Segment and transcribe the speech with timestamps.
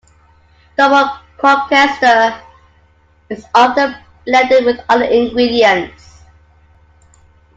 [0.79, 2.33] Double Gloucester
[3.29, 6.23] is often blended with other ingredients.